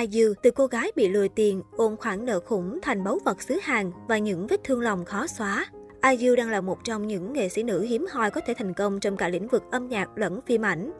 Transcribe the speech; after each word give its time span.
IU 0.00 0.34
từ 0.42 0.50
cô 0.50 0.66
gái 0.66 0.92
bị 0.96 1.08
lừa 1.08 1.28
tiền, 1.28 1.62
ôm 1.76 1.96
khoản 1.96 2.24
nợ 2.24 2.40
khủng 2.40 2.78
thành 2.82 3.04
báu 3.04 3.18
vật 3.24 3.42
xứ 3.42 3.58
hàng 3.62 3.92
và 4.08 4.18
những 4.18 4.46
vết 4.46 4.64
thương 4.64 4.80
lòng 4.80 5.04
khó 5.04 5.26
xóa. 5.26 5.66
IU 6.10 6.36
đang 6.36 6.50
là 6.50 6.60
một 6.60 6.84
trong 6.84 7.06
những 7.06 7.32
nghệ 7.32 7.48
sĩ 7.48 7.62
nữ 7.62 7.80
hiếm 7.80 8.06
hoi 8.10 8.30
có 8.30 8.40
thể 8.46 8.54
thành 8.54 8.74
công 8.74 9.00
trong 9.00 9.16
cả 9.16 9.28
lĩnh 9.28 9.48
vực 9.48 9.62
âm 9.70 9.88
nhạc 9.88 10.18
lẫn 10.18 10.40
phim 10.46 10.62
ảnh. 10.62 10.92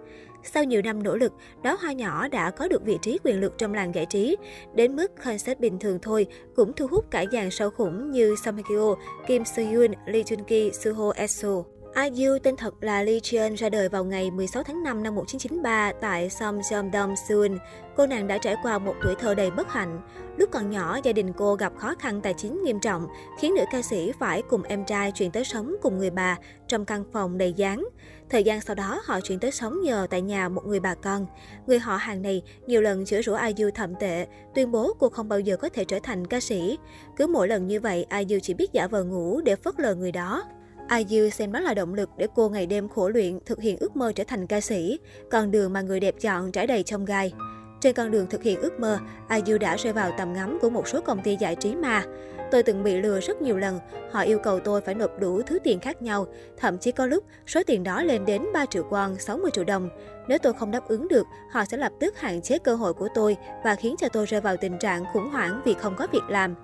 Sau 0.42 0.64
nhiều 0.64 0.82
năm 0.82 1.02
nỗ 1.02 1.16
lực, 1.16 1.32
đóa 1.62 1.76
hoa 1.80 1.92
nhỏ 1.92 2.28
đã 2.28 2.50
có 2.50 2.68
được 2.68 2.84
vị 2.84 2.98
trí 3.02 3.18
quyền 3.24 3.40
lực 3.40 3.58
trong 3.58 3.74
làng 3.74 3.94
giải 3.94 4.06
trí. 4.06 4.36
Đến 4.74 4.96
mức 4.96 5.12
concert 5.24 5.58
bình 5.58 5.78
thường 5.78 5.98
thôi 6.02 6.26
cũng 6.56 6.72
thu 6.72 6.86
hút 6.86 7.10
cả 7.10 7.24
dàn 7.32 7.50
sao 7.50 7.70
khủng 7.70 8.10
như 8.10 8.34
Song 8.44 8.56
Hye 8.56 8.62
Kyo, 8.68 8.94
Kim 9.26 9.44
Soo 9.44 9.62
Hyun, 9.62 9.92
Lee 10.06 10.22
Jun 10.22 10.44
Ki, 10.44 10.70
Suho 10.72 11.12
Esso. 11.16 11.62
IU 12.02 12.38
tên 12.42 12.56
thật 12.56 12.74
là 12.80 13.02
Lee 13.02 13.20
Cheon 13.20 13.54
ra 13.54 13.68
đời 13.68 13.88
vào 13.88 14.04
ngày 14.04 14.30
16 14.30 14.62
tháng 14.62 14.82
5 14.82 15.02
năm 15.02 15.14
1993 15.14 15.92
tại 16.00 16.28
Somjongdong, 16.28 17.14
Seoul. 17.14 17.56
Cô 17.96 18.06
nàng 18.06 18.26
đã 18.26 18.38
trải 18.38 18.56
qua 18.62 18.78
một 18.78 18.94
tuổi 19.02 19.14
thơ 19.14 19.34
đầy 19.34 19.50
bất 19.50 19.72
hạnh. 19.72 20.00
Lúc 20.36 20.50
còn 20.52 20.70
nhỏ, 20.70 20.98
gia 21.04 21.12
đình 21.12 21.32
cô 21.32 21.54
gặp 21.54 21.72
khó 21.76 21.94
khăn 21.98 22.20
tài 22.20 22.34
chính 22.34 22.62
nghiêm 22.64 22.80
trọng, 22.80 23.06
khiến 23.40 23.54
nữ 23.54 23.64
ca 23.72 23.82
sĩ 23.82 24.12
phải 24.18 24.42
cùng 24.42 24.62
em 24.62 24.84
trai 24.84 25.12
chuyển 25.12 25.30
tới 25.30 25.44
sống 25.44 25.76
cùng 25.82 25.98
người 25.98 26.10
bà 26.10 26.38
trong 26.68 26.84
căn 26.84 27.04
phòng 27.12 27.38
đầy 27.38 27.52
gián. 27.52 27.84
Thời 28.30 28.44
gian 28.44 28.60
sau 28.60 28.74
đó, 28.74 29.00
họ 29.04 29.20
chuyển 29.20 29.38
tới 29.38 29.50
sống 29.50 29.82
nhờ 29.82 30.06
tại 30.10 30.22
nhà 30.22 30.48
một 30.48 30.66
người 30.66 30.80
bà 30.80 30.94
con. 30.94 31.26
Người 31.66 31.78
họ 31.78 31.96
hàng 31.96 32.22
này 32.22 32.42
nhiều 32.66 32.80
lần 32.80 33.04
chửi 33.04 33.22
rủa 33.22 33.38
IU 33.56 33.70
thậm 33.74 33.94
tệ, 34.00 34.26
tuyên 34.54 34.70
bố 34.70 34.92
cô 34.98 35.08
không 35.08 35.28
bao 35.28 35.40
giờ 35.40 35.56
có 35.56 35.68
thể 35.68 35.84
trở 35.84 35.98
thành 36.02 36.26
ca 36.26 36.40
sĩ. 36.40 36.78
Cứ 37.16 37.26
mỗi 37.26 37.48
lần 37.48 37.66
như 37.66 37.80
vậy, 37.80 38.06
IU 38.28 38.38
chỉ 38.42 38.54
biết 38.54 38.72
giả 38.72 38.86
vờ 38.86 39.04
ngủ 39.04 39.40
để 39.40 39.56
phớt 39.56 39.80
lờ 39.80 39.94
người 39.94 40.12
đó. 40.12 40.44
IU 40.90 41.30
xem 41.30 41.52
đó 41.52 41.60
là 41.60 41.74
động 41.74 41.94
lực 41.94 42.10
để 42.16 42.26
cô 42.34 42.48
ngày 42.48 42.66
đêm 42.66 42.88
khổ 42.88 43.08
luyện 43.08 43.38
thực 43.46 43.60
hiện 43.60 43.76
ước 43.80 43.96
mơ 43.96 44.12
trở 44.14 44.24
thành 44.24 44.46
ca 44.46 44.60
sĩ, 44.60 44.98
con 45.30 45.50
đường 45.50 45.72
mà 45.72 45.80
người 45.80 46.00
đẹp 46.00 46.14
chọn 46.20 46.52
trải 46.52 46.66
đầy 46.66 46.82
trong 46.82 47.04
gai. 47.04 47.32
Trên 47.80 47.94
con 47.94 48.10
đường 48.10 48.26
thực 48.30 48.42
hiện 48.42 48.60
ước 48.60 48.80
mơ, 48.80 48.98
IU 49.30 49.58
đã 49.58 49.76
rơi 49.76 49.92
vào 49.92 50.10
tầm 50.18 50.32
ngắm 50.32 50.58
của 50.62 50.70
một 50.70 50.88
số 50.88 51.00
công 51.00 51.22
ty 51.22 51.36
giải 51.36 51.56
trí 51.56 51.74
mà. 51.74 52.04
Tôi 52.50 52.62
từng 52.62 52.82
bị 52.82 52.96
lừa 52.96 53.20
rất 53.20 53.42
nhiều 53.42 53.56
lần, 53.56 53.78
họ 54.10 54.20
yêu 54.20 54.38
cầu 54.38 54.60
tôi 54.60 54.80
phải 54.80 54.94
nộp 54.94 55.20
đủ 55.20 55.42
thứ 55.42 55.58
tiền 55.64 55.80
khác 55.80 56.02
nhau, 56.02 56.26
thậm 56.56 56.78
chí 56.78 56.92
có 56.92 57.06
lúc 57.06 57.24
số 57.46 57.62
tiền 57.66 57.82
đó 57.82 58.02
lên 58.02 58.24
đến 58.24 58.42
3 58.54 58.66
triệu 58.66 58.84
won, 58.90 59.16
60 59.16 59.50
triệu 59.54 59.64
đồng. 59.64 59.88
Nếu 60.28 60.38
tôi 60.38 60.52
không 60.52 60.70
đáp 60.70 60.88
ứng 60.88 61.08
được, 61.08 61.26
họ 61.50 61.64
sẽ 61.64 61.76
lập 61.76 61.92
tức 62.00 62.18
hạn 62.18 62.42
chế 62.42 62.58
cơ 62.58 62.74
hội 62.74 62.94
của 62.94 63.08
tôi 63.14 63.36
và 63.64 63.74
khiến 63.74 63.94
cho 63.98 64.08
tôi 64.08 64.26
rơi 64.26 64.40
vào 64.40 64.56
tình 64.56 64.78
trạng 64.78 65.04
khủng 65.12 65.30
hoảng 65.30 65.62
vì 65.64 65.74
không 65.74 65.96
có 65.96 66.06
việc 66.12 66.24
làm. 66.28 66.54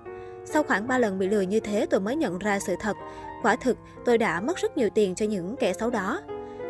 Sau 0.45 0.63
khoảng 0.63 0.87
3 0.87 0.97
lần 0.97 1.19
bị 1.19 1.27
lừa 1.27 1.41
như 1.41 1.59
thế 1.59 1.85
tôi 1.89 1.99
mới 1.99 2.15
nhận 2.15 2.39
ra 2.39 2.59
sự 2.59 2.75
thật. 2.79 2.97
Quả 3.43 3.55
thực, 3.55 3.77
tôi 4.05 4.17
đã 4.17 4.41
mất 4.41 4.57
rất 4.57 4.77
nhiều 4.77 4.89
tiền 4.95 5.15
cho 5.15 5.25
những 5.25 5.55
kẻ 5.59 5.73
xấu 5.73 5.89
đó. 5.89 6.21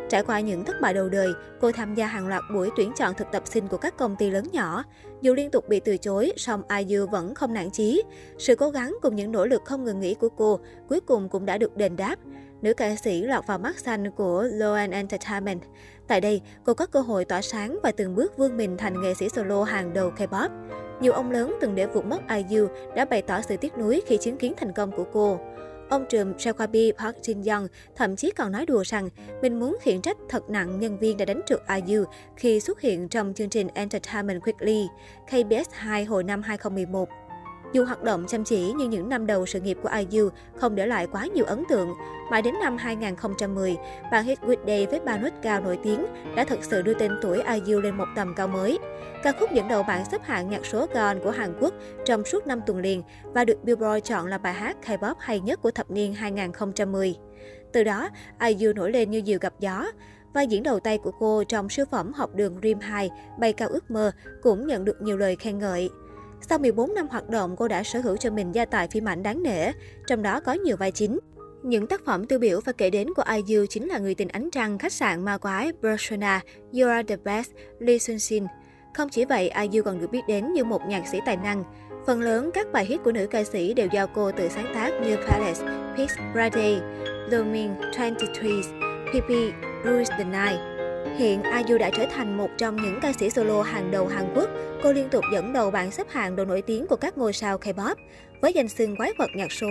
Trải 0.08 0.22
qua 0.22 0.40
những 0.40 0.64
thất 0.64 0.80
bại 0.80 0.94
đầu 0.94 1.08
đời, 1.08 1.32
cô 1.60 1.72
tham 1.72 1.94
gia 1.94 2.06
hàng 2.06 2.28
loạt 2.28 2.42
buổi 2.54 2.70
tuyển 2.76 2.92
chọn 2.96 3.14
thực 3.14 3.26
tập 3.32 3.42
sinh 3.46 3.68
của 3.68 3.76
các 3.76 3.96
công 3.96 4.16
ty 4.16 4.30
lớn 4.30 4.44
nhỏ. 4.52 4.84
Dù 5.20 5.34
liên 5.34 5.50
tục 5.50 5.68
bị 5.68 5.80
từ 5.80 5.96
chối, 5.96 6.32
song 6.36 6.62
IU 6.78 7.06
vẫn 7.06 7.34
không 7.34 7.54
nản 7.54 7.70
chí. 7.70 8.02
Sự 8.38 8.54
cố 8.54 8.70
gắng 8.70 8.96
cùng 9.02 9.16
những 9.16 9.32
nỗ 9.32 9.46
lực 9.46 9.62
không 9.64 9.84
ngừng 9.84 10.00
nghỉ 10.00 10.14
của 10.14 10.28
cô 10.28 10.60
cuối 10.88 11.00
cùng 11.00 11.28
cũng 11.28 11.46
đã 11.46 11.58
được 11.58 11.76
đền 11.76 11.96
đáp. 11.96 12.16
Nữ 12.62 12.74
ca 12.74 12.96
sĩ 12.96 13.22
lọt 13.22 13.46
vào 13.46 13.58
mắt 13.58 13.78
xanh 13.78 14.10
của 14.10 14.42
Loan 14.42 14.90
Entertainment. 14.90 15.62
Tại 16.08 16.20
đây, 16.20 16.40
cô 16.64 16.74
có 16.74 16.86
cơ 16.86 17.00
hội 17.00 17.24
tỏa 17.24 17.42
sáng 17.42 17.78
và 17.82 17.92
từng 17.92 18.14
bước 18.14 18.38
vươn 18.38 18.56
mình 18.56 18.76
thành 18.76 19.02
nghệ 19.02 19.14
sĩ 19.14 19.28
solo 19.28 19.64
hàng 19.64 19.92
đầu 19.92 20.12
K-pop. 20.18 20.48
Nhiều 21.00 21.12
ông 21.12 21.30
lớn 21.30 21.56
từng 21.60 21.74
để 21.74 21.86
vụt 21.86 22.04
mất 22.04 22.20
IU 22.48 22.68
đã 22.96 23.04
bày 23.04 23.22
tỏ 23.22 23.40
sự 23.40 23.56
tiếc 23.56 23.78
nuối 23.78 24.02
khi 24.06 24.16
chứng 24.16 24.36
kiến 24.36 24.52
thành 24.56 24.72
công 24.72 24.92
của 24.92 25.04
cô. 25.12 25.38
Ông 25.92 26.04
trùm 26.08 26.32
Jacoby 26.32 26.92
Park 26.92 27.16
Jin 27.22 27.52
Young 27.52 27.68
thậm 27.96 28.16
chí 28.16 28.30
còn 28.30 28.52
nói 28.52 28.66
đùa 28.66 28.82
rằng 28.86 29.08
mình 29.42 29.60
muốn 29.60 29.76
khiển 29.80 30.02
trách 30.02 30.16
thật 30.28 30.50
nặng 30.50 30.80
nhân 30.80 30.98
viên 30.98 31.16
đã 31.16 31.24
đánh 31.24 31.40
trượt 31.46 31.60
IU 31.86 32.04
khi 32.36 32.60
xuất 32.60 32.80
hiện 32.80 33.08
trong 33.08 33.34
chương 33.34 33.48
trình 33.48 33.68
Entertainment 33.74 34.42
Weekly, 34.42 34.86
KBS 35.26 35.70
2 35.72 36.04
hồi 36.04 36.24
năm 36.24 36.42
2011. 36.42 37.08
Dù 37.72 37.84
hoạt 37.84 38.02
động 38.02 38.24
chăm 38.28 38.44
chỉ 38.44 38.72
nhưng 38.76 38.90
những 38.90 39.08
năm 39.08 39.26
đầu 39.26 39.46
sự 39.46 39.60
nghiệp 39.60 39.78
của 39.82 39.90
IU 40.10 40.28
không 40.56 40.74
để 40.74 40.86
lại 40.86 41.06
quá 41.06 41.26
nhiều 41.26 41.44
ấn 41.44 41.64
tượng. 41.68 41.94
Mãi 42.30 42.42
đến 42.42 42.54
năm 42.60 42.76
2010, 42.76 43.76
bản 44.12 44.24
hit 44.24 44.40
Good 44.40 44.58
Day 44.66 44.86
với 44.86 45.00
ba 45.00 45.18
nốt 45.18 45.30
cao 45.42 45.60
nổi 45.60 45.78
tiếng 45.82 46.06
đã 46.36 46.44
thực 46.44 46.64
sự 46.64 46.82
đưa 46.82 46.94
tên 46.94 47.18
tuổi 47.22 47.42
IU 47.66 47.80
lên 47.80 47.96
một 47.96 48.08
tầm 48.16 48.34
cao 48.36 48.48
mới. 48.48 48.78
Ca 49.22 49.32
khúc 49.32 49.52
dẫn 49.52 49.68
đầu 49.68 49.82
bảng 49.82 50.04
xếp 50.04 50.22
hạng 50.24 50.50
nhạc 50.50 50.66
số 50.66 50.86
Gaon 50.94 51.20
của 51.24 51.30
Hàn 51.30 51.54
Quốc 51.60 51.74
trong 52.04 52.24
suốt 52.24 52.46
5 52.46 52.60
tuần 52.66 52.78
liền 52.78 53.02
và 53.24 53.44
được 53.44 53.64
Billboard 53.64 54.04
chọn 54.04 54.26
là 54.26 54.38
bài 54.38 54.54
hát 54.54 54.76
K-pop 54.86 55.14
hay 55.18 55.40
nhất 55.40 55.62
của 55.62 55.70
thập 55.70 55.90
niên 55.90 56.14
2010. 56.14 57.16
Từ 57.72 57.84
đó, 57.84 58.08
IU 58.46 58.72
nổi 58.72 58.90
lên 58.92 59.10
như 59.10 59.22
diều 59.26 59.38
gặp 59.40 59.54
gió. 59.58 59.86
Vai 60.34 60.46
diễn 60.46 60.62
đầu 60.62 60.80
tay 60.80 60.98
của 60.98 61.12
cô 61.18 61.44
trong 61.44 61.68
siêu 61.68 61.84
phẩm 61.90 62.12
học 62.12 62.30
đường 62.34 62.58
Dream 62.62 62.80
2, 62.80 63.10
Bay 63.38 63.52
cao 63.52 63.68
ước 63.68 63.90
mơ, 63.90 64.12
cũng 64.42 64.66
nhận 64.66 64.84
được 64.84 65.02
nhiều 65.02 65.16
lời 65.16 65.36
khen 65.36 65.58
ngợi. 65.58 65.90
Sau 66.48 66.58
14 66.58 66.94
năm 66.94 67.08
hoạt 67.08 67.28
động, 67.28 67.56
cô 67.56 67.68
đã 67.68 67.82
sở 67.82 68.00
hữu 68.00 68.16
cho 68.16 68.30
mình 68.30 68.52
gia 68.54 68.64
tài 68.64 68.88
phim 68.88 69.08
ảnh 69.08 69.22
đáng 69.22 69.42
nể, 69.42 69.72
trong 70.06 70.22
đó 70.22 70.40
có 70.40 70.52
nhiều 70.52 70.76
vai 70.76 70.90
chính. 70.90 71.18
Những 71.62 71.86
tác 71.86 72.04
phẩm 72.04 72.26
tiêu 72.26 72.38
biểu 72.38 72.60
và 72.64 72.72
kể 72.72 72.90
đến 72.90 73.08
của 73.16 73.22
IU 73.46 73.66
chính 73.66 73.88
là 73.88 73.98
Người 73.98 74.14
tình 74.14 74.28
ánh 74.28 74.50
trăng, 74.50 74.78
Khách 74.78 74.92
sạn 74.92 75.24
ma 75.24 75.38
quái, 75.38 75.72
Persona, 75.82 76.40
You 76.72 76.88
are 76.88 77.02
the 77.02 77.16
best, 77.24 77.50
Lee 77.78 77.98
Sun 77.98 78.18
Shin. 78.18 78.44
Không 78.94 79.08
chỉ 79.08 79.24
vậy, 79.24 79.50
IU 79.70 79.82
còn 79.82 80.00
được 80.00 80.10
biết 80.10 80.22
đến 80.28 80.52
như 80.52 80.64
một 80.64 80.82
nhạc 80.88 81.08
sĩ 81.08 81.18
tài 81.26 81.36
năng. 81.36 81.64
Phần 82.06 82.20
lớn 82.20 82.50
các 82.54 82.72
bài 82.72 82.84
hit 82.84 83.00
của 83.04 83.12
nữ 83.12 83.26
ca 83.26 83.44
sĩ 83.44 83.74
đều 83.74 83.88
do 83.92 84.06
cô 84.06 84.32
tự 84.32 84.48
sáng 84.48 84.72
tác 84.74 84.90
như 85.02 85.16
Palace, 85.16 85.60
Peace, 85.96 86.14
Friday, 86.34 86.80
Looming, 87.30 87.74
23, 87.96 88.42
PP, 89.12 89.28
Bruce 89.84 90.16
the 90.18 90.24
Night. 90.24 90.71
Hiện 91.16 91.42
IU 91.42 91.78
đã 91.78 91.90
trở 91.96 92.06
thành 92.06 92.36
một 92.36 92.48
trong 92.58 92.76
những 92.76 92.98
ca 93.02 93.12
sĩ 93.12 93.30
solo 93.30 93.62
hàng 93.62 93.90
đầu 93.90 94.06
Hàn 94.06 94.32
Quốc. 94.34 94.48
Cô 94.82 94.92
liên 94.92 95.08
tục 95.08 95.24
dẫn 95.32 95.52
đầu 95.52 95.70
bảng 95.70 95.90
xếp 95.90 96.06
hạng 96.10 96.36
đồ 96.36 96.44
nổi 96.44 96.62
tiếng 96.62 96.86
của 96.86 96.96
các 96.96 97.18
ngôi 97.18 97.32
sao 97.32 97.58
K-pop. 97.58 97.94
Với 98.40 98.52
danh 98.52 98.68
xưng 98.68 98.96
quái 98.96 99.12
vật 99.18 99.30
nhạc 99.36 99.52
số, 99.52 99.66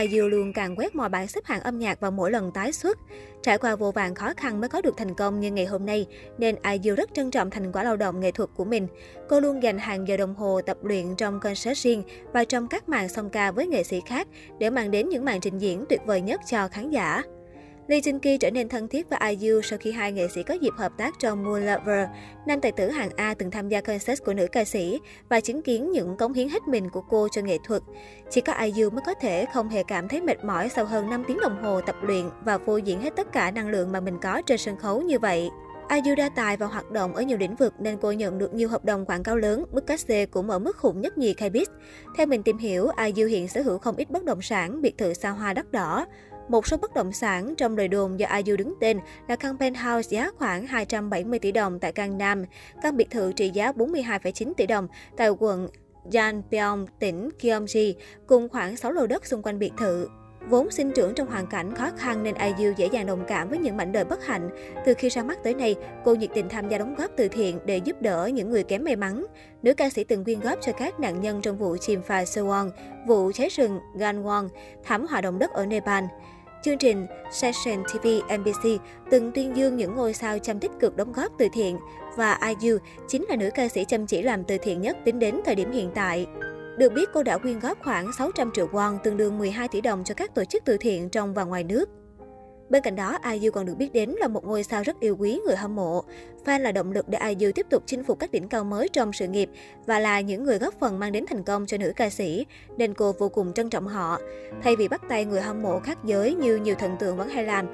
IU 0.00 0.28
luôn 0.28 0.52
càng 0.52 0.76
quét 0.76 0.94
mọi 0.94 1.08
bảng 1.08 1.28
xếp 1.28 1.44
hạng 1.44 1.60
âm 1.60 1.78
nhạc 1.78 2.00
vào 2.00 2.10
mỗi 2.10 2.30
lần 2.30 2.50
tái 2.52 2.72
xuất. 2.72 2.98
Trải 3.42 3.58
qua 3.58 3.76
vô 3.76 3.90
vàng 3.90 4.14
khó 4.14 4.32
khăn 4.36 4.60
mới 4.60 4.68
có 4.68 4.80
được 4.80 4.94
thành 4.96 5.14
công 5.14 5.40
như 5.40 5.50
ngày 5.50 5.66
hôm 5.66 5.86
nay, 5.86 6.06
nên 6.38 6.56
IU 6.82 6.94
rất 6.94 7.10
trân 7.14 7.30
trọng 7.30 7.50
thành 7.50 7.72
quả 7.72 7.84
lao 7.84 7.96
động 7.96 8.20
nghệ 8.20 8.30
thuật 8.30 8.50
của 8.56 8.64
mình. 8.64 8.86
Cô 9.28 9.40
luôn 9.40 9.62
dành 9.62 9.78
hàng 9.78 10.08
giờ 10.08 10.16
đồng 10.16 10.34
hồ 10.34 10.60
tập 10.66 10.76
luyện 10.82 11.16
trong 11.16 11.40
concert 11.40 11.78
riêng 11.78 12.02
và 12.32 12.44
trong 12.44 12.68
các 12.68 12.88
màn 12.88 13.08
song 13.08 13.30
ca 13.30 13.50
với 13.50 13.66
nghệ 13.66 13.82
sĩ 13.82 14.00
khác 14.06 14.28
để 14.58 14.70
mang 14.70 14.90
đến 14.90 15.08
những 15.08 15.24
màn 15.24 15.40
trình 15.40 15.58
diễn 15.58 15.84
tuyệt 15.88 16.00
vời 16.06 16.20
nhất 16.20 16.40
cho 16.46 16.68
khán 16.68 16.90
giả. 16.90 17.22
Lee 17.90 18.00
Jin 18.00 18.18
Ki 18.18 18.38
trở 18.38 18.50
nên 18.50 18.68
thân 18.68 18.88
thiết 18.88 19.10
với 19.10 19.36
IU 19.40 19.62
sau 19.62 19.78
khi 19.78 19.92
hai 19.92 20.12
nghệ 20.12 20.28
sĩ 20.28 20.42
có 20.42 20.54
dịp 20.54 20.72
hợp 20.76 20.92
tác 20.96 21.14
trong 21.18 21.44
Moon 21.44 21.66
Lover. 21.66 22.08
Nam 22.46 22.60
tài 22.60 22.72
tử 22.72 22.88
hàng 22.88 23.10
A 23.16 23.34
từng 23.34 23.50
tham 23.50 23.68
gia 23.68 23.80
concert 23.80 24.24
của 24.24 24.34
nữ 24.34 24.46
ca 24.52 24.64
sĩ 24.64 25.00
và 25.28 25.40
chứng 25.40 25.62
kiến 25.62 25.90
những 25.90 26.16
cống 26.16 26.32
hiến 26.32 26.48
hết 26.48 26.68
mình 26.68 26.90
của 26.90 27.00
cô 27.00 27.28
cho 27.32 27.42
nghệ 27.42 27.58
thuật. 27.64 27.82
Chỉ 28.30 28.40
có 28.40 28.52
IU 28.52 28.90
mới 28.90 29.02
có 29.06 29.14
thể 29.14 29.46
không 29.54 29.68
hề 29.68 29.82
cảm 29.82 30.08
thấy 30.08 30.20
mệt 30.20 30.44
mỏi 30.44 30.68
sau 30.68 30.84
hơn 30.84 31.10
5 31.10 31.24
tiếng 31.28 31.38
đồng 31.40 31.62
hồ 31.62 31.80
tập 31.80 31.96
luyện 32.02 32.24
và 32.44 32.58
phô 32.58 32.76
diễn 32.76 33.00
hết 33.00 33.16
tất 33.16 33.32
cả 33.32 33.50
năng 33.50 33.68
lượng 33.68 33.92
mà 33.92 34.00
mình 34.00 34.18
có 34.22 34.42
trên 34.46 34.58
sân 34.58 34.76
khấu 34.76 35.02
như 35.02 35.18
vậy. 35.18 35.50
IU 36.04 36.14
đa 36.14 36.28
tài 36.28 36.56
và 36.56 36.66
hoạt 36.66 36.90
động 36.90 37.14
ở 37.14 37.22
nhiều 37.22 37.38
lĩnh 37.38 37.54
vực 37.54 37.74
nên 37.78 37.98
cô 38.00 38.12
nhận 38.12 38.38
được 38.38 38.54
nhiều 38.54 38.68
hợp 38.68 38.84
đồng 38.84 39.06
quảng 39.06 39.22
cáo 39.22 39.36
lớn, 39.36 39.64
mức 39.72 39.86
cát 39.86 40.00
xê 40.00 40.26
cũng 40.26 40.50
ở 40.50 40.58
mức 40.58 40.76
khủng 40.76 41.00
nhất 41.00 41.18
nhì 41.18 41.34
Kbis. 41.34 41.68
Theo 42.16 42.26
mình 42.26 42.42
tìm 42.42 42.58
hiểu, 42.58 42.88
IU 43.04 43.28
hiện 43.28 43.48
sở 43.48 43.62
hữu 43.62 43.78
không 43.78 43.96
ít 43.96 44.10
bất 44.10 44.24
động 44.24 44.42
sản, 44.42 44.82
biệt 44.82 44.98
thự 44.98 45.14
xa 45.14 45.30
hoa 45.30 45.52
đắt 45.52 45.72
đỏ. 45.72 46.06
Một 46.50 46.66
số 46.66 46.76
bất 46.76 46.94
động 46.94 47.12
sản 47.12 47.54
trong 47.56 47.76
lời 47.76 47.88
đồn 47.88 48.18
do 48.20 48.26
IU 48.44 48.56
đứng 48.56 48.74
tên 48.80 49.00
là 49.28 49.36
căn 49.36 49.58
penthouse 49.58 50.08
giá 50.08 50.30
khoảng 50.38 50.66
270 50.66 51.38
tỷ 51.38 51.52
đồng 51.52 51.78
tại 51.78 51.92
Gangnam, 51.94 52.44
căn 52.82 52.96
biệt 52.96 53.10
thự 53.10 53.32
trị 53.32 53.50
giá 53.50 53.72
42,9 53.72 54.52
tỷ 54.56 54.66
đồng 54.66 54.88
tại 55.16 55.28
quận 55.28 55.68
Janpyeong, 56.10 56.86
tỉnh 56.98 57.28
Gyeonggi, 57.40 57.94
cùng 58.26 58.48
khoảng 58.48 58.76
6 58.76 58.92
lô 58.92 59.06
đất 59.06 59.26
xung 59.26 59.42
quanh 59.42 59.58
biệt 59.58 59.72
thự. 59.78 60.08
Vốn 60.48 60.70
sinh 60.70 60.92
trưởng 60.94 61.14
trong 61.14 61.28
hoàn 61.28 61.46
cảnh 61.46 61.74
khó 61.74 61.90
khăn 61.98 62.22
nên 62.22 62.34
IU 62.34 62.72
dễ 62.76 62.86
dàng 62.92 63.06
đồng 63.06 63.24
cảm 63.28 63.48
với 63.48 63.58
những 63.58 63.76
mảnh 63.76 63.92
đời 63.92 64.04
bất 64.04 64.26
hạnh. 64.26 64.50
Từ 64.86 64.94
khi 64.94 65.08
ra 65.08 65.22
mắt 65.22 65.38
tới 65.44 65.54
nay, 65.54 65.74
cô 66.04 66.14
nhiệt 66.14 66.30
tình 66.34 66.48
tham 66.48 66.68
gia 66.68 66.78
đóng 66.78 66.94
góp 66.94 67.10
từ 67.16 67.28
thiện 67.28 67.58
để 67.64 67.76
giúp 67.76 68.02
đỡ 68.02 68.26
những 68.26 68.50
người 68.50 68.62
kém 68.62 68.84
may 68.84 68.96
mắn. 68.96 69.26
Nữ 69.62 69.74
ca 69.74 69.90
sĩ 69.90 70.04
từng 70.04 70.24
quyên 70.24 70.40
góp 70.40 70.58
cho 70.62 70.72
các 70.72 71.00
nạn 71.00 71.20
nhân 71.20 71.42
trong 71.42 71.58
vụ 71.58 71.76
chìm 71.80 72.02
phà 72.02 72.24
Sewon, 72.24 72.70
vụ 73.06 73.32
cháy 73.34 73.48
rừng 73.48 73.78
Gangwon, 73.94 74.48
thảm 74.84 75.06
họa 75.06 75.20
động 75.20 75.38
đất 75.38 75.50
ở 75.50 75.66
Nepal. 75.66 76.04
Chương 76.62 76.78
trình 76.78 77.06
Session 77.32 77.82
TV 77.84 78.06
NBC 78.38 78.82
từng 79.10 79.32
tuyên 79.32 79.56
dương 79.56 79.76
những 79.76 79.94
ngôi 79.94 80.14
sao 80.14 80.38
chăm 80.38 80.58
tích 80.60 80.70
cực 80.80 80.96
đóng 80.96 81.12
góp 81.12 81.32
từ 81.38 81.48
thiện 81.52 81.78
và 82.16 82.38
IU 82.60 82.78
chính 83.08 83.24
là 83.28 83.36
nữ 83.36 83.50
ca 83.54 83.68
sĩ 83.68 83.84
chăm 83.84 84.06
chỉ 84.06 84.22
làm 84.22 84.44
từ 84.44 84.58
thiện 84.58 84.80
nhất 84.80 84.96
tính 85.04 85.18
đến 85.18 85.40
thời 85.44 85.54
điểm 85.54 85.72
hiện 85.72 85.90
tại. 85.94 86.26
Được 86.78 86.92
biết 86.92 87.08
cô 87.12 87.22
đã 87.22 87.38
quyên 87.38 87.60
góp 87.60 87.78
khoảng 87.82 88.12
600 88.18 88.50
triệu 88.54 88.68
won, 88.68 88.98
tương 88.98 89.16
đương 89.16 89.38
12 89.38 89.68
tỷ 89.68 89.80
đồng 89.80 90.04
cho 90.04 90.14
các 90.14 90.34
tổ 90.34 90.44
chức 90.44 90.64
từ 90.64 90.76
thiện 90.76 91.08
trong 91.08 91.34
và 91.34 91.44
ngoài 91.44 91.64
nước. 91.64 91.88
Bên 92.70 92.82
cạnh 92.82 92.96
đó, 92.96 93.18
IU 93.32 93.50
còn 93.50 93.66
được 93.66 93.74
biết 93.74 93.92
đến 93.92 94.10
là 94.10 94.28
một 94.28 94.44
ngôi 94.44 94.62
sao 94.62 94.82
rất 94.82 95.00
yêu 95.00 95.16
quý 95.16 95.40
người 95.46 95.56
hâm 95.56 95.76
mộ. 95.76 96.04
Fan 96.44 96.60
là 96.60 96.72
động 96.72 96.92
lực 96.92 97.08
để 97.08 97.18
IU 97.18 97.52
tiếp 97.52 97.66
tục 97.70 97.82
chinh 97.86 98.04
phục 98.04 98.18
các 98.18 98.30
đỉnh 98.30 98.48
cao 98.48 98.64
mới 98.64 98.88
trong 98.88 99.12
sự 99.12 99.26
nghiệp 99.26 99.50
và 99.86 99.98
là 99.98 100.20
những 100.20 100.44
người 100.44 100.58
góp 100.58 100.74
phần 100.80 100.98
mang 100.98 101.12
đến 101.12 101.24
thành 101.26 101.44
công 101.44 101.66
cho 101.66 101.76
nữ 101.76 101.92
ca 101.96 102.10
sĩ, 102.10 102.46
nên 102.76 102.94
cô 102.94 103.12
vô 103.12 103.28
cùng 103.28 103.52
trân 103.52 103.70
trọng 103.70 103.86
họ. 103.86 104.18
Thay 104.62 104.76
vì 104.76 104.88
bắt 104.88 105.02
tay 105.08 105.24
người 105.24 105.40
hâm 105.40 105.62
mộ 105.62 105.80
khác 105.80 105.98
giới 106.04 106.34
như 106.34 106.56
nhiều 106.56 106.74
thần 106.74 106.96
tượng 106.98 107.16
vẫn 107.16 107.28
hay 107.28 107.44
làm, 107.44 107.66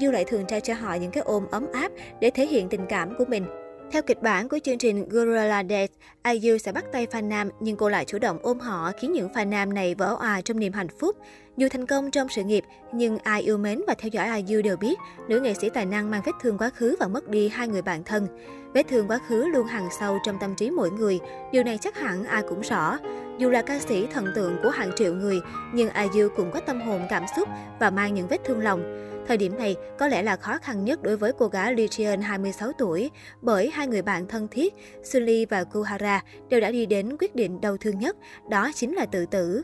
IU 0.00 0.10
lại 0.10 0.24
thường 0.24 0.44
trao 0.48 0.60
cho 0.60 0.74
họ 0.74 0.94
những 0.94 1.10
cái 1.10 1.22
ôm 1.22 1.46
ấm 1.50 1.66
áp 1.72 1.92
để 2.20 2.30
thể 2.30 2.46
hiện 2.46 2.68
tình 2.68 2.86
cảm 2.88 3.14
của 3.18 3.24
mình. 3.28 3.63
Theo 3.90 4.02
kịch 4.02 4.22
bản 4.22 4.48
của 4.48 4.58
chương 4.64 4.78
trình 4.78 5.08
Gorilla 5.08 5.62
Days, 5.68 5.90
IU 6.24 6.58
sẽ 6.58 6.72
bắt 6.72 6.84
tay 6.92 7.06
fan 7.06 7.28
nam 7.28 7.48
nhưng 7.60 7.76
cô 7.76 7.88
lại 7.88 8.04
chủ 8.04 8.18
động 8.18 8.38
ôm 8.42 8.60
họ 8.60 8.92
khiến 9.00 9.12
những 9.12 9.28
fan 9.28 9.48
nam 9.48 9.74
này 9.74 9.94
vỡ 9.94 10.16
òa 10.20 10.40
trong 10.40 10.58
niềm 10.58 10.72
hạnh 10.72 10.88
phúc. 11.00 11.16
Dù 11.56 11.68
thành 11.70 11.86
công 11.86 12.10
trong 12.10 12.28
sự 12.28 12.42
nghiệp, 12.44 12.64
nhưng 12.92 13.18
ai 13.18 13.42
yêu 13.42 13.58
mến 13.58 13.80
và 13.86 13.94
theo 13.98 14.08
dõi 14.08 14.42
IU 14.46 14.62
đều 14.62 14.76
biết, 14.76 14.98
nữ 15.28 15.40
nghệ 15.40 15.54
sĩ 15.54 15.70
tài 15.70 15.86
năng 15.86 16.10
mang 16.10 16.22
vết 16.26 16.32
thương 16.40 16.58
quá 16.58 16.70
khứ 16.70 16.96
và 17.00 17.08
mất 17.08 17.28
đi 17.28 17.48
hai 17.48 17.68
người 17.68 17.82
bạn 17.82 18.04
thân. 18.04 18.26
Vết 18.74 18.88
thương 18.88 19.08
quá 19.08 19.18
khứ 19.28 19.46
luôn 19.46 19.66
hằn 19.66 19.82
sâu 20.00 20.18
trong 20.24 20.38
tâm 20.40 20.54
trí 20.54 20.70
mỗi 20.70 20.90
người, 20.90 21.20
điều 21.52 21.62
này 21.62 21.78
chắc 21.80 21.98
hẳn 21.98 22.24
ai 22.24 22.42
cũng 22.48 22.60
rõ. 22.60 22.98
Dù 23.38 23.50
là 23.50 23.62
ca 23.62 23.78
sĩ 23.78 24.06
thần 24.06 24.26
tượng 24.34 24.56
của 24.62 24.70
hàng 24.70 24.90
triệu 24.96 25.14
người, 25.14 25.40
nhưng 25.74 25.90
IU 25.90 26.28
cũng 26.36 26.50
có 26.50 26.60
tâm 26.60 26.80
hồn 26.80 27.02
cảm 27.10 27.24
xúc 27.36 27.48
và 27.80 27.90
mang 27.90 28.14
những 28.14 28.28
vết 28.28 28.44
thương 28.44 28.60
lòng. 28.60 29.10
Thời 29.26 29.36
điểm 29.36 29.58
này 29.58 29.76
có 29.98 30.08
lẽ 30.08 30.22
là 30.22 30.36
khó 30.36 30.58
khăn 30.58 30.84
nhất 30.84 31.02
đối 31.02 31.16
với 31.16 31.32
cô 31.38 31.48
gái 31.48 31.74
Lee 31.74 31.86
Jian 31.86 32.22
26 32.22 32.72
tuổi, 32.78 33.10
bởi 33.42 33.70
hai 33.70 33.86
người 33.86 34.02
bạn 34.02 34.26
thân 34.28 34.48
thiết, 34.48 34.74
Sully 35.02 35.46
và 35.46 35.64
Kuhara 35.64 36.22
đều 36.48 36.60
đã 36.60 36.70
đi 36.70 36.86
đến 36.86 37.16
quyết 37.20 37.34
định 37.34 37.60
đau 37.60 37.76
thương 37.76 37.98
nhất, 37.98 38.16
đó 38.50 38.70
chính 38.74 38.94
là 38.94 39.06
tự 39.06 39.26
tử. 39.26 39.62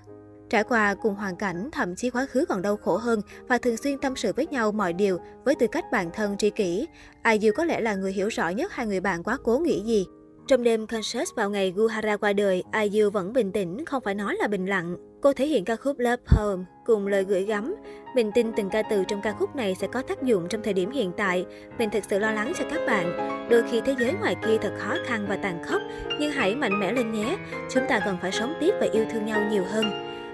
Trải 0.51 0.65
qua 0.65 0.95
cùng 0.95 1.15
hoàn 1.15 1.37
cảnh, 1.37 1.69
thậm 1.73 1.97
chí 1.97 2.11
quá 2.11 2.27
khứ 2.27 2.45
còn 2.49 2.62
đau 2.62 2.77
khổ 2.77 2.97
hơn 2.97 3.21
và 3.49 3.59
thường 3.59 3.77
xuyên 3.77 3.99
tâm 3.99 4.17
sự 4.17 4.33
với 4.37 4.47
nhau 4.47 4.73
mọi 4.73 4.93
điều 4.93 5.19
với 5.45 5.55
tư 5.55 5.67
cách 5.73 5.85
bạn 5.93 6.11
thân 6.15 6.37
tri 6.37 6.51
kỷ. 6.51 6.87
IU 7.31 7.53
có 7.57 7.65
lẽ 7.65 7.81
là 7.81 7.95
người 7.95 8.12
hiểu 8.12 8.29
rõ 8.29 8.49
nhất 8.49 8.73
hai 8.73 8.87
người 8.87 9.01
bạn 9.01 9.23
quá 9.23 9.39
cố 9.45 9.59
nghĩ 9.59 9.83
gì. 9.85 10.07
Trong 10.49 10.62
đêm 10.62 10.87
concert 10.87 11.29
vào 11.37 11.51
ngày 11.51 11.73
Guhara 11.77 12.17
qua 12.17 12.33
đời, 12.33 12.62
IU 12.83 13.11
vẫn 13.11 13.33
bình 13.33 13.53
tĩnh, 13.53 13.85
không 13.85 14.03
phải 14.03 14.15
nói 14.15 14.37
là 14.41 14.49
bình 14.49 14.67
lặng. 14.67 15.10
Cô 15.22 15.32
thể 15.32 15.46
hiện 15.46 15.64
ca 15.64 15.76
khúc 15.76 15.99
Love 15.99 16.22
Poem 16.26 16.64
cùng 16.87 17.06
lời 17.06 17.25
gửi 17.25 17.44
gắm. 17.44 17.76
Mình 18.14 18.31
tin 18.34 18.52
từng 18.56 18.70
ca 18.70 18.82
từ 18.82 19.05
trong 19.08 19.20
ca 19.22 19.32
khúc 19.32 19.56
này 19.56 19.75
sẽ 19.75 19.87
có 19.93 20.02
tác 20.02 20.22
dụng 20.22 20.49
trong 20.49 20.62
thời 20.62 20.72
điểm 20.72 20.90
hiện 20.90 21.12
tại. 21.17 21.46
Mình 21.78 21.90
thực 21.90 22.05
sự 22.11 22.19
lo 22.19 22.32
lắng 22.32 22.52
cho 22.58 22.64
các 22.70 22.81
bạn. 22.87 23.17
Đôi 23.50 23.62
khi 23.70 23.81
thế 23.81 23.94
giới 23.99 24.12
ngoài 24.12 24.37
kia 24.46 24.56
thật 24.61 24.76
khó 24.78 24.96
khăn 25.06 25.26
và 25.28 25.37
tàn 25.37 25.64
khốc, 25.64 25.82
nhưng 26.20 26.32
hãy 26.32 26.56
mạnh 26.56 26.81
mẽ 26.81 26.93
lên 26.93 27.12
nhé. 27.12 27.37
Chúng 27.70 27.82
ta 27.88 28.00
cần 28.05 28.17
phải 28.22 28.32
sống 28.32 28.55
tiếp 28.61 28.75
và 28.81 28.87
yêu 28.93 29.05
thương 29.12 29.26
nhau 29.26 29.40
nhiều 29.50 29.64
hơn. 29.64 29.84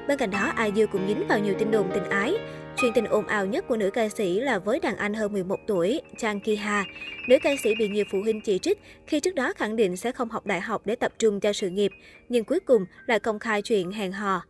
Bên 0.08 0.18
cạnh 0.18 0.30
đó, 0.30 0.52
IU 0.64 0.86
cũng 0.86 1.08
dính 1.08 1.28
vào 1.28 1.38
nhiều 1.38 1.54
tin 1.58 1.70
đồn 1.70 1.90
tình 1.94 2.04
ái. 2.04 2.36
Chuyện 2.76 2.92
tình 2.94 3.04
ồn 3.04 3.26
ào 3.26 3.46
nhất 3.46 3.64
của 3.68 3.76
nữ 3.76 3.90
ca 3.90 4.08
sĩ 4.08 4.40
là 4.40 4.58
với 4.58 4.80
đàn 4.80 4.96
anh 4.96 5.14
hơn 5.14 5.32
11 5.32 5.56
tuổi, 5.66 6.00
Chang 6.18 6.40
Ki-ha. 6.40 6.84
Nữ 7.28 7.36
ca 7.42 7.50
sĩ 7.62 7.74
bị 7.78 7.88
nhiều 7.88 8.04
phụ 8.12 8.18
huynh 8.22 8.40
chỉ 8.40 8.58
trích 8.58 8.78
khi 9.06 9.20
trước 9.20 9.34
đó 9.34 9.52
khẳng 9.56 9.76
định 9.76 9.96
sẽ 9.96 10.12
không 10.12 10.28
học 10.28 10.46
đại 10.46 10.60
học 10.60 10.82
để 10.84 10.96
tập 10.96 11.12
trung 11.18 11.40
cho 11.40 11.52
sự 11.52 11.68
nghiệp, 11.68 11.92
nhưng 12.28 12.44
cuối 12.44 12.60
cùng 12.60 12.84
lại 13.06 13.18
công 13.18 13.38
khai 13.38 13.62
chuyện 13.62 13.90
hẹn 13.90 14.12
hò. 14.12 14.42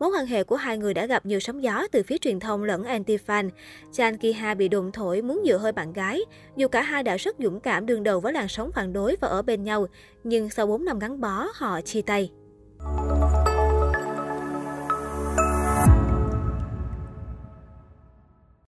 Mối 0.00 0.10
quan 0.10 0.26
hệ 0.26 0.44
của 0.44 0.56
hai 0.56 0.78
người 0.78 0.94
đã 0.94 1.06
gặp 1.06 1.26
nhiều 1.26 1.40
sóng 1.40 1.62
gió 1.62 1.86
từ 1.92 2.02
phía 2.02 2.18
truyền 2.18 2.40
thông 2.40 2.64
lẫn 2.64 2.84
anti-fan. 2.84 3.50
Chan 3.92 4.16
Ki-ha 4.16 4.54
bị 4.54 4.68
đồn 4.68 4.92
thổi 4.92 5.22
muốn 5.22 5.42
dựa 5.46 5.58
hơi 5.58 5.72
bạn 5.72 5.92
gái. 5.92 6.20
Dù 6.56 6.68
cả 6.68 6.82
hai 6.82 7.02
đã 7.02 7.16
rất 7.16 7.36
dũng 7.38 7.60
cảm 7.60 7.86
đương 7.86 8.02
đầu 8.02 8.20
với 8.20 8.32
làn 8.32 8.48
sóng 8.48 8.72
phản 8.72 8.92
đối 8.92 9.16
và 9.20 9.28
ở 9.28 9.42
bên 9.42 9.64
nhau, 9.64 9.86
nhưng 10.24 10.50
sau 10.50 10.66
4 10.66 10.84
năm 10.84 10.98
gắn 10.98 11.20
bó, 11.20 11.46
họ 11.54 11.80
chia 11.80 12.02
tay. 12.02 12.30